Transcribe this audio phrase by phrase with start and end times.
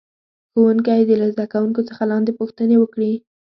[0.51, 3.11] ښوونکی دې له زده کوونکو څخه لاندې پوښتنې وکړي.